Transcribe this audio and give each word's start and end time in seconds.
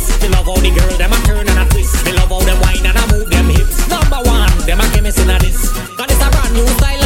bliss. 0.00 0.22
Me 0.22 0.28
love 0.28 0.46
how 0.46 0.54
the 0.54 0.70
girl 0.70 0.96
them 0.98 1.12
a 1.12 1.16
turn 1.26 1.48
and 1.48 1.58
a 1.58 1.68
twist. 1.70 2.04
Me 2.04 2.12
love 2.12 2.28
how 2.28 2.40
them 2.40 2.60
wine 2.60 2.84
and 2.84 2.96
a 2.96 3.14
move 3.14 3.30
them 3.30 3.48
hips. 3.48 3.88
Number 3.88 4.20
one, 4.24 4.50
them 4.66 4.80
a 4.80 4.88
chemist 4.92 5.18
in 5.18 5.30
a 5.30 5.38
this. 5.38 5.70
Cause 5.96 6.06
it's 6.08 6.24
a 6.24 6.30
brand 6.30 6.54
new 6.54 6.66
style. 6.66 6.99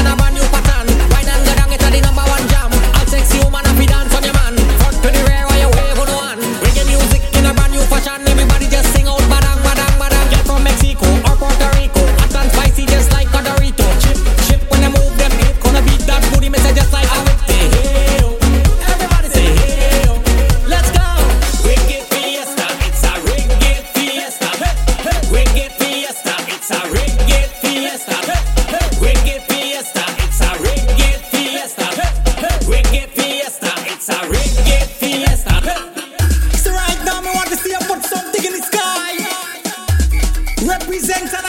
represent 40.94 41.44